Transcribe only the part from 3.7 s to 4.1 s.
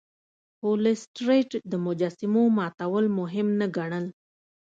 ګڼل.